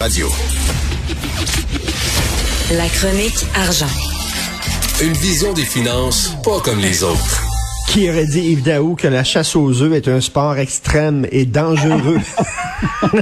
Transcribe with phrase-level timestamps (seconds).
[0.00, 0.28] Radio.
[2.72, 3.84] La chronique argent.
[5.02, 7.42] Une vision des finances pas comme les autres.
[7.88, 11.44] Qui aurait dit Yves Daou que la chasse aux œufs est un sport extrême et
[11.44, 12.18] dangereux?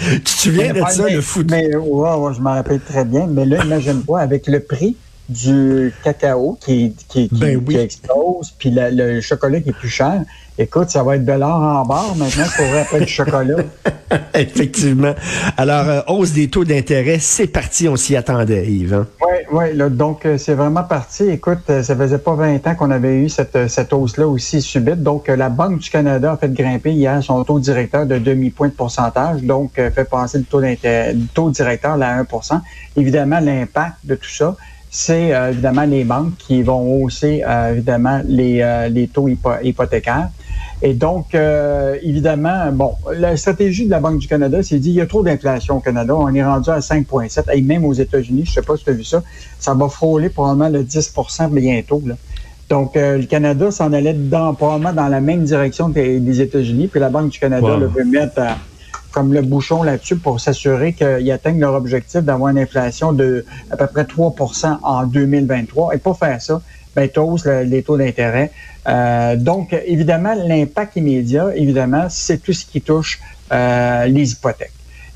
[0.00, 1.46] tu te souviens de ça, le foot?
[1.50, 3.26] Mais, ouais, je m'en rappelle très bien.
[3.26, 4.96] Mais là, imagine-toi, avec le prix
[5.28, 7.74] du cacao qui, qui, qui, Ben oui.
[7.74, 10.22] qui explose, puis la- le chocolat qui est plus cher.
[10.60, 13.56] Écoute, ça va être de l'or en barre maintenant pour après du chocolat.
[14.34, 15.14] Effectivement.
[15.56, 18.94] Alors, euh, hausse des taux d'intérêt, c'est parti, on s'y attendait, Yves.
[18.94, 19.06] hein?
[19.20, 19.36] Oui,
[19.76, 21.28] oui, donc euh, c'est vraiment parti.
[21.28, 25.02] Écoute, euh, ça faisait pas 20 ans qu'on avait eu cette, cette hausse-là aussi subite.
[25.02, 28.72] Donc, la Banque du Canada a fait grimper hier son taux directeur de demi-point de
[28.72, 32.26] pourcentage, donc fait passer le taux, d'intérêt- le taux directeur là, à 1
[32.96, 34.56] Évidemment, l'impact de tout ça,
[34.90, 39.62] c'est euh, évidemment les banques qui vont hausser euh, évidemment les, euh, les taux hypo-
[39.62, 40.30] hypothécaires.
[40.80, 44.94] Et donc, euh, évidemment, bon, la stratégie de la Banque du Canada, c'est dit, il
[44.94, 46.14] y a trop d'inflation au Canada.
[46.14, 47.46] On est rendu à 5,7.
[47.52, 49.22] Et même aux États-Unis, je sais pas si tu as vu ça,
[49.58, 52.00] ça va frôler probablement le 10% bientôt.
[52.06, 52.14] Là.
[52.70, 56.86] Donc, euh, le Canada s'en allait dans, probablement dans la même direction des, des États-Unis.
[56.86, 57.80] Puis la Banque du Canada Wow.
[57.80, 58.50] là, veut mettre euh,
[59.18, 63.76] comme le bouchon là-dessus pour s'assurer qu'ils atteignent leur objectif d'avoir une inflation de à
[63.76, 65.96] peu près 3% en 2023.
[65.96, 66.62] Et pour faire ça,
[66.94, 68.52] ben, tu hausses le- les taux d'intérêt.
[68.86, 73.18] Euh, donc, évidemment, l'impact immédiat, évidemment, c'est tout ce qui touche
[73.50, 74.70] euh, les hypothèques.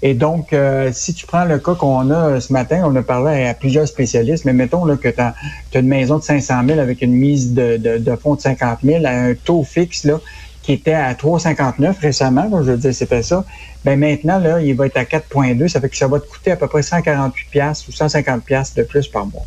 [0.04, 3.46] Et donc, euh, si tu prends le cas qu'on a ce matin, on a parlé
[3.46, 5.32] à plusieurs spécialistes, mais mettons là, que tu as,
[5.76, 9.04] une maison de 500 000 avec une mise de, de, de fonds de 50 000
[9.06, 10.18] à un taux fixe là,
[10.62, 13.44] qui était à 3,59 récemment, là, je veux dire, c'était ça.
[13.84, 15.68] Ben maintenant, là, il va être à 4,2.
[15.68, 18.74] Ça fait que ça va te coûter à peu près 148 pièces ou 150 pièces
[18.74, 19.44] de plus par mois.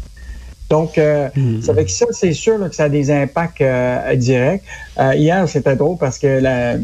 [0.70, 1.30] Donc, euh,
[1.62, 4.64] ça fait que ça, c'est sûr là, que ça a des impacts euh, directs.
[5.00, 6.80] Euh, hier, c'était drôle parce que la, euh,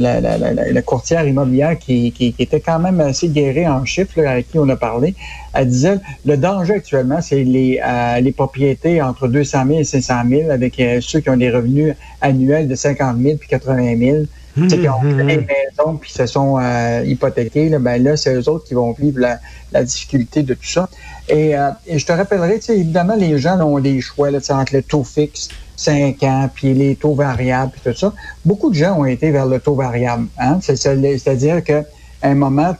[0.00, 3.84] la, la, la, la courtière immobilière qui, qui, qui était quand même assez guérée en
[3.84, 5.14] chiffres, là, avec qui on a parlé,
[5.54, 10.14] elle disait le danger actuellement, c'est les, euh, les propriétés entre 200 000 et 500
[10.28, 14.16] 000 avec euh, ceux qui ont des revenus annuels de 50 000 puis 80 000.
[14.56, 15.14] Tu sais, qui ont Mhm.
[15.14, 18.74] plein de maisons puis se sont euh, hypothéqués, là, ben là, c'est eux autres qui
[18.74, 19.38] vont vivre la,
[19.70, 20.88] la difficulté de tout ça.
[21.28, 24.74] Et, euh, je te rappellerai, tu sais, évidemment, les gens ont des choix là, entre
[24.74, 28.12] le taux fixe, 5 ans, puis les taux variables, puis tout ça.
[28.44, 30.26] Beaucoup de gens ont été vers le taux variable.
[30.38, 30.58] Hein?
[30.60, 31.84] C'est- c'est- C'est-à-dire qu'à
[32.22, 32.74] un moment,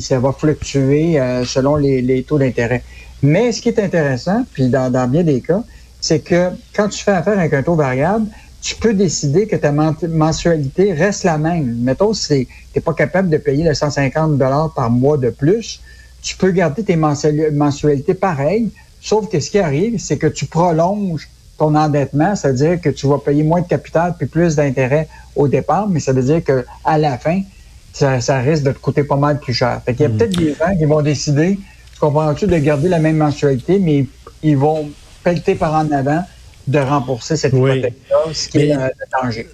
[0.00, 2.82] ça va fluctuer euh, selon les, taux d'intérêt.
[3.22, 5.62] Mais ce qui est intéressant, puis dans, bien des cas,
[6.00, 8.26] c'est que quand tu fais affaire avec un taux variable,
[8.62, 11.76] tu peux décider que ta men- mensualité reste la même.
[11.80, 14.38] Mettons, si tu n'es pas capable de payer le 150
[14.74, 15.80] par mois de plus,
[16.22, 18.70] tu peux garder tes mensuali- mensualités pareilles,
[19.00, 23.18] sauf que ce qui arrive, c'est que tu prolonges ton endettement, c'est-à-dire que tu vas
[23.18, 26.96] payer moins de capital puis plus d'intérêt au départ, mais ça veut dire que à
[26.98, 27.42] la fin,
[27.92, 29.80] ça, ça risque de te coûter pas mal plus cher.
[29.84, 31.58] Fait qu'il y a peut-être des gens qui vont décider,
[31.92, 34.06] tu comprends-tu, de garder la même mensualité, mais
[34.42, 34.90] ils vont
[35.22, 36.22] pelleter par en avant
[36.66, 37.72] de rembourser cette Oui.
[37.78, 38.90] hypothèque-là, ce qui Mais- est le
[39.22, 39.48] danger.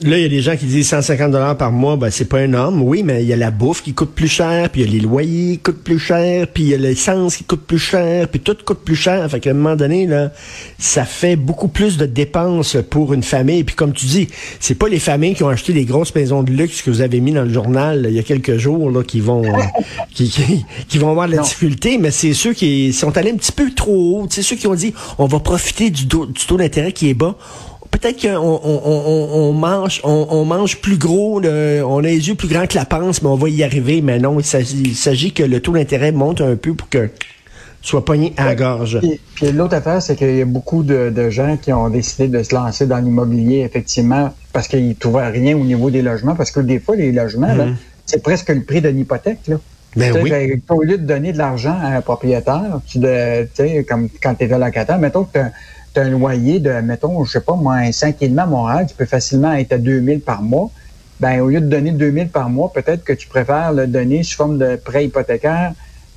[0.00, 2.42] Là, il y a des gens qui disent 150 dollars par mois, ben c'est pas
[2.42, 2.82] énorme.
[2.82, 4.92] Oui, mais il y a la bouffe qui coûte plus cher, puis il y a
[4.94, 8.26] les loyers qui coûtent plus cher, puis il y a l'essence qui coûte plus cher,
[8.26, 9.30] puis tout coûte plus cher.
[9.30, 10.32] Fait qu'à un moment donné, là,
[10.76, 13.62] ça fait beaucoup plus de dépenses pour une famille.
[13.62, 14.26] Puis comme tu dis,
[14.58, 17.20] c'est pas les familles qui ont acheté des grosses maisons de luxe que vous avez
[17.20, 19.62] mis dans le journal là, il y a quelques jours là, qui vont euh,
[20.12, 21.42] qui, qui, qui vont avoir de la Non.
[21.44, 24.26] difficulté, mais c'est ceux qui sont allés un petit peu trop haut.
[24.30, 27.14] C'est ceux qui ont dit on va profiter du, do- du taux d'intérêt qui est
[27.14, 27.36] bas
[28.02, 32.02] peut-être qu'on on, on, on- on mange on, on mange plus gros, le- on a
[32.02, 34.02] les yeux plus grands que la panse, mais on va y arriver.
[34.02, 38.04] Mais non, il s'agit, que le taux d'intérêt monte un peu pour que tu sois
[38.04, 38.98] pogné à la gorge.
[39.00, 42.28] Puis, puis l'autre affaire, c'est qu'il y a beaucoup de, de gens qui ont décidé
[42.28, 46.34] de se lancer dans l'immobilier, effectivement, parce qu'ils ne trouvaient rien au niveau des logements,
[46.36, 47.66] parce que des fois, les logements, là,
[48.06, 49.40] c'est presque le prix d'une hypothèque.
[49.48, 49.56] Là.
[49.96, 50.30] Ben oui.
[50.30, 53.46] que Au lieu de donner de l'argent à un propriétaire, tu de,
[53.82, 55.44] comme quand tu es locataire, mettons que tu
[56.00, 59.04] as, un loyer de, mettons, je sais pas, moi, un 5,5 à Montréal, tu peux
[59.06, 60.70] facilement être à 2000 par mois.
[61.20, 64.36] Ben, au lieu de donner 2000 par mois, peut-être que tu préfères le donner sous
[64.36, 65.72] forme de prêt hypothécaire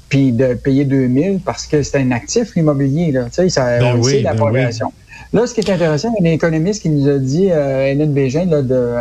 [0.09, 3.25] puis de payer 2000 parce que c'est un actif, l'immobilier, là.
[3.25, 4.91] Tu sais, ça, Ben on oui, sait, la ben progression.
[5.33, 7.85] Là, ce qui est intéressant, il y a un économiste qui nous a dit, euh,
[7.87, 8.93] Hélène Bégin, là, de,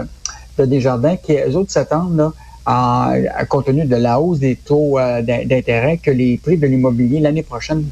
[0.59, 2.32] de Desjardins, qui, eux autres s'attendent, là,
[2.67, 6.67] à compte tenu de la hausse des taux euh, d'in- d'intérêt, que les prix de
[6.67, 7.85] l'immobilier l'année prochaine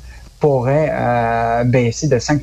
[0.43, 2.43] pourraient euh, baisser de 5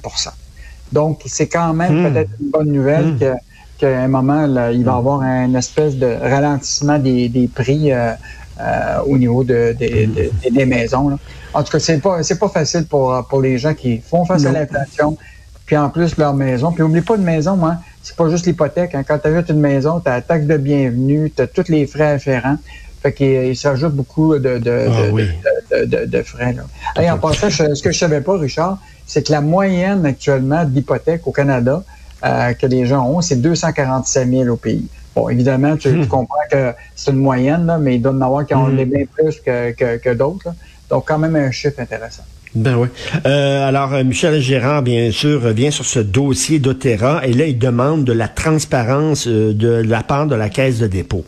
[0.91, 2.01] Donc, c'est quand même Hmm.
[2.01, 3.17] peut-être une bonne nouvelle Hmm.
[3.19, 3.33] que
[3.77, 7.91] qu'à un moment, là, il va y avoir un espèce de ralentissement des, des prix
[7.93, 8.13] euh,
[8.59, 11.09] euh, au niveau de, de- de- de- des maisons.
[11.09, 11.17] là.
[11.53, 14.45] En tout cas, c'est pas c'est pas facile pour, pour les gens qui font face
[14.45, 15.17] à l'inflation,
[15.65, 16.73] puis en plus leur maison.
[16.73, 18.95] Puis oublie pas une maison, moi, c'est pas juste l'hypothèque.
[18.95, 19.03] hein.
[19.07, 21.87] Quand tu achètes une maison, tu as la taxe de bienvenue, tu as tous les
[21.87, 22.57] frais afférents.
[23.01, 25.23] Fait qu'il s'ajoute beaucoup de, de, Ah oui.
[25.71, 26.53] de, de- de frais.
[26.53, 26.63] Là.
[27.01, 30.65] Hey, en passant, je- ce que je savais pas, Richard, c'est que la moyenne actuellement
[30.65, 31.83] d'hypothèque au Canada
[32.25, 34.85] euh, que les gens ont, c'est 247 000 au pays.
[35.15, 38.21] Bon, évidemment, tu, tu comprends que c'est une moyenne, là, mais il doit y en
[38.21, 38.75] avoir qui ont Hmm.
[38.75, 40.49] les bien plus que, que, que d'autres.
[40.89, 42.23] Donc, quand même un chiffre intéressant.
[42.55, 42.87] Ben oui.
[43.25, 47.57] Euh, alors, euh, Michel Gérard, bien sûr, revient sur ce dossier d'Otera et là, il
[47.59, 51.23] demande de la transparence euh, de la part de la Caisse de dépôt.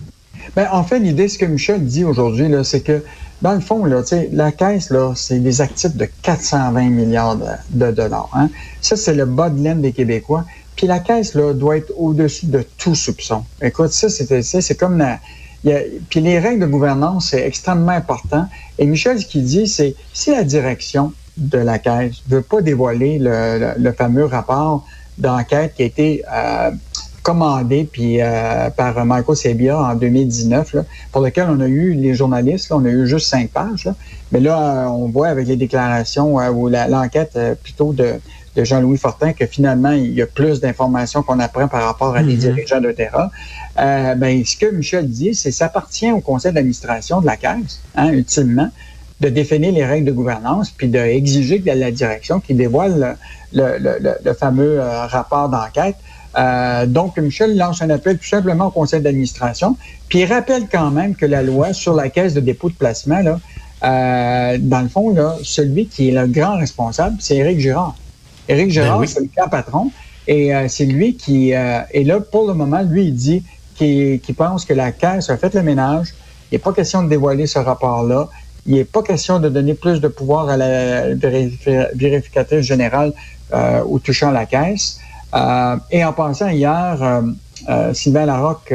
[0.56, 3.03] Ben, en fait, l'idée, ce que Michel dit aujourd'hui, c'est que,
[3.42, 4.01] dans le fond, là,
[4.31, 7.38] la caisse, c'est des actifs de 420 milliards
[7.69, 8.30] de, dollars.
[8.33, 8.50] Hein.
[8.81, 10.45] Ça, c'est le bas de laine des Québécois.
[10.75, 13.44] Puis la caisse, là, doit être au-dessus de tout soupçon.
[13.62, 15.19] Écoute, ça, c'est, comme la,
[15.68, 18.45] a- puis les règles de gouvernance, c'est extrêmement important.
[18.77, 23.19] Et Michel, ce qu'il dit, c'est si la direction de la caisse veut pas dévoiler
[23.19, 24.86] le, le- le fameux rapport
[25.18, 26.71] d'enquête qui a été euh,
[27.23, 32.13] commandé puis euh, par Michael Sebia en 2019, là, pour lequel on a eu les
[32.13, 33.85] journalistes, là, on a eu juste cinq pages.
[33.85, 33.95] là.
[34.31, 38.13] Mais là, euh, on voit avec les déclarations euh, ou l'enquête euh, plutôt de,
[38.56, 42.23] de Jean-Louis Fortin que finalement, il y a plus d'informations qu'on apprend par rapport à
[42.23, 43.29] des dirigeants de Terra.
[43.79, 47.38] Euh, ben, ce que Michel dit, c'est que ça appartient au conseil d'administration de la
[47.38, 48.69] Caisse, hein, ultimement,
[49.21, 53.15] de définir les règles de gouvernance, puis d'exiger de la direction qui dévoile
[53.53, 55.95] le, le- le- le- le fameux rapport d'enquête.
[56.37, 59.75] Euh, donc, Michel lance un appel tout simplement au conseil d'administration,
[60.07, 63.19] puis il rappelle quand même que la loi sur la caisse de dépôt de placement,
[63.19, 63.39] là,
[63.83, 67.95] euh, dans le fond, là, celui qui est le grand responsable, c'est Éric Girard.
[68.47, 69.07] Éric Girard, oui.
[69.07, 69.91] c'est le grand patron,
[70.27, 72.81] et euh, c'est lui qui euh, est là pour le moment.
[72.81, 73.43] Lui, il dit
[73.75, 76.09] qu'il pense que la caisse a fait le ménage.
[76.51, 78.29] Il n'est pas question de dévoiler ce rapport-là.
[78.67, 83.11] Il n'est pas question de donner plus de pouvoir à la vérifi- vérificatrice générale
[83.53, 84.99] euh, au touchant la caisse.
[85.33, 87.21] Euh, et en passant hier, euh,
[87.69, 88.73] euh, Sylvain Larocque,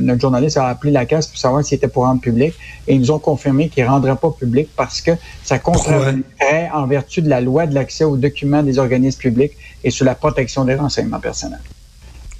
[0.00, 2.54] notre journaliste, a appelé la caisse pour savoir s'il était pour rendre public.
[2.86, 5.12] Et ils nous ont confirmé qu'il ne rendrait pas public parce que
[5.42, 9.52] ça contrarirait en vertu de la loi de l'accès aux documents des organismes publics
[9.82, 11.60] et sur la protection des renseignements personnels.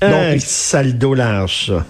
[0.01, 1.85] Donc, sale dos large, ça.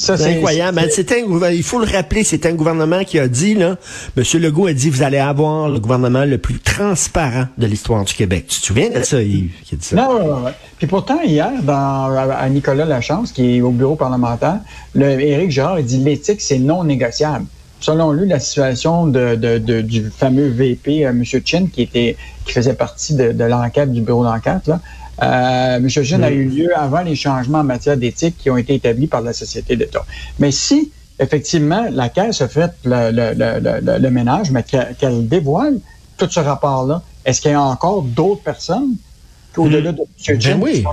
[0.00, 0.78] Ça, C'est incroyable.
[0.78, 3.76] Un gouver- il faut le rappeler, c'est un gouvernement qui a dit, là,
[4.16, 4.24] M.
[4.40, 8.46] Legault a dit, vous allez avoir le gouvernement le plus transparent de l'histoire du Québec.
[8.48, 9.96] Tu te souviens de ça, Yves, qui a dit ça?
[9.96, 10.52] Non, ouais, ouais, ouais.
[10.78, 11.74] Puis pourtant, hier, dans,
[12.16, 14.60] à à Nicolas Lachance, qui est au bureau parlementaire,
[14.94, 17.44] le, Éric Girard a dit l'éthique, c'est non négociable.
[17.80, 21.22] Selon lui, la situation de, de- de- du fameux VP, euh, M.
[21.44, 22.16] Chin, qui était
[22.46, 24.80] qui faisait partie de, de l'enquête, du bureau d'enquête, là,
[25.22, 25.88] euh, M.
[25.88, 29.20] Chin a eu lieu avant les changements en matière d'éthique qui ont été établis par
[29.22, 30.04] la Société d'État.
[30.38, 35.78] Mais si, effectivement, la Caisse a fait le, le- le- ménage, mais qu'elle qu'elle dévoile
[36.16, 38.96] tout ce rapport-là, est-ce qu'il y a encore d'autres personnes
[39.56, 40.40] au-delà de M.
[40.40, 40.84] Chin Ben oui.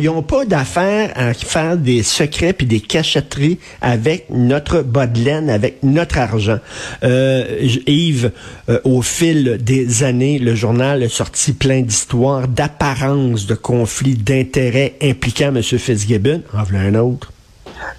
[0.00, 5.20] ils n'ont pas d'affaire à faire des secrets puis des cachotteries avec notre bas de
[5.20, 6.58] laine, avec notre argent.
[7.02, 8.32] Euh, Yves,
[8.68, 14.94] euh, au fil des années, le journal a sorti plein d'histoires d'apparence de conflits d'intérêts
[15.02, 15.62] impliquant M.
[15.62, 16.42] Fitzgibbon.
[16.54, 17.33] En voilà un autre.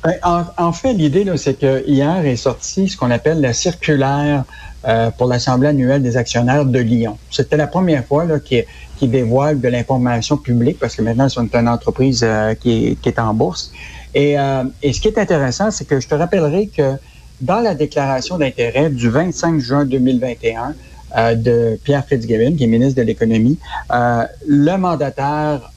[0.03, 0.15] Ben,
[0.57, 4.43] en, fait, l'idée, c'est que hier est sorti ce qu'on appelle la circulaire
[4.87, 7.17] euh, pour l'Assemblée annuelle des actionnaires de Lyon.
[7.31, 8.63] C'était la première fois qui,
[8.97, 13.33] qui dévoile de l'information publique, parce que maintenant, c'est une entreprise euh, qui, est, en
[13.33, 13.71] bourse.
[14.13, 16.93] Et, euh, et ce qui est intéressant, c'est que je te rappellerai que
[17.41, 20.73] dans la déclaration d'intérêt du 25 juin 2021
[21.17, 25.71] euh, de Pierre Fitzgibbon, qui est ministre de l'Économie, le mandataire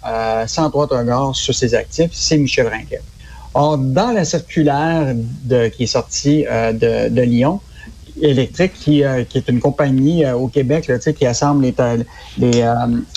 [0.46, 3.02] sans droit de regard sur ses actifs, c'est Michel Ringuet.
[3.60, 7.60] Or, dans la circulaire de, qui est sortie euh, de, de Lyon,
[8.20, 11.96] électrique, qui, euh, qui est une compagnie euh, au Québec là, qui assemble les, ta-
[11.96, 12.04] les,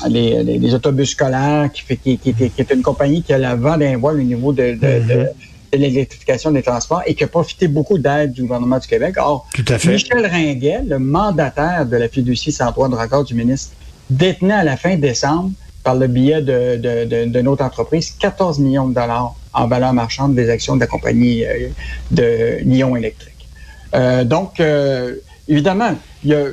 [0.10, 3.38] les, les- les autobus scolaires, qui, fait, qui, qui, qui est une compagnie qui a
[3.38, 5.28] la vent d'un voile au niveau de, de,
[5.74, 9.16] l'électrification des transports et qui a profité beaucoup d'aide du gouvernement du Québec.
[9.18, 9.94] Or, Tout à fait.
[9.94, 13.72] Michel Ringuet, le mandataire de la fiducie sans droit de regard du ministre,
[14.10, 15.52] détenait à la fin décembre,
[15.84, 19.94] par le biais de, de, de, de notre entreprise, 14 millions de dollars en valeur
[19.94, 21.70] marchande des actions de la compagnie euh,
[22.12, 23.48] de Lyon Électrique.
[23.96, 25.16] Euh, donc, euh,
[25.48, 26.46] évidemment, y a-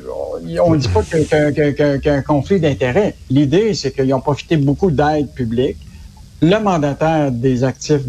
[0.65, 3.15] on ne dit pas que- que- que- que- qu'il y a un conflit d'intérêts.
[3.31, 5.77] L'idée, c'est qu'ils ont profité beaucoup d'aide publique.
[6.41, 8.03] Le mandataire des actifs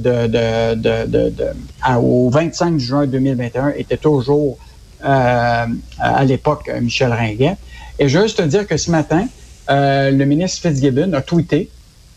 [1.81, 4.57] à- au 25 juin 2021 était toujours
[5.01, 5.65] euh,
[5.97, 7.55] à l'époque Michel Ringuet.
[7.97, 9.27] Et je veux juste te dire que ce matin,
[9.69, 11.69] euh, le ministre Fitzgibbon a tweeté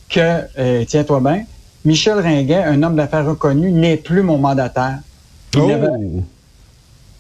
[0.09, 1.45] que, euh, tiens-toi bien,
[1.85, 4.99] Michel Ringuet, un homme d'affaires reconnu, n'est plus mon mandataire.
[5.55, 5.71] Il Oh!
[5.71, 5.89] avait-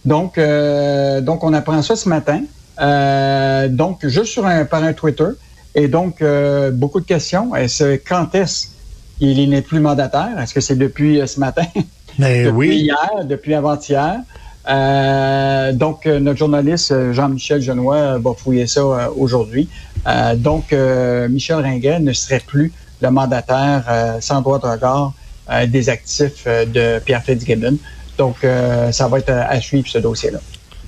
[0.04, 2.40] donc, euh, donc, on apprend ça ce matin.
[3.68, 5.28] Donc, juste sur un, par un Twitter.
[5.74, 6.22] Et donc,
[6.72, 7.54] beaucoup de questions.
[7.54, 8.66] Est-ce, quand est-ce
[9.18, 10.30] qu'il n'est plus mandataire?
[10.40, 11.64] Est-ce que c'est depuis ce matin?
[12.18, 12.76] Ben depuis oui.
[12.80, 14.20] hier, depuis avant-hier?
[14.69, 19.69] Euh, donc, notre journaliste Jean-Michel Genois va fouiller ça aujourd'hui.
[20.37, 20.73] donc,
[21.28, 25.12] Michel Ringuet ne serait plus le mandataire sans droit de regard
[25.66, 27.76] des actifs de Pierre Fitzgibbon.
[28.19, 28.37] Donc,
[28.92, 30.38] ça va être à suivre ce dossier-là.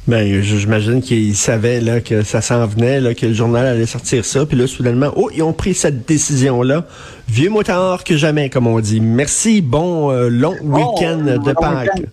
[0.06, 4.24] Ben, j'imagine qu'ils savaient là, que ça s'en venait, là, que le journal allait sortir
[4.24, 4.44] ça.
[4.44, 6.84] Puis là, soudainement, oh, ils ont pris cette décision-là.
[7.26, 9.00] Vieux motard que jamais, comme on dit.
[9.00, 11.90] Merci, bon euh, long week-end de Pâques.
[11.96, 12.06] Week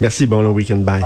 [0.00, 0.76] Merci, bon long week-end.
[0.76, 1.02] Bye.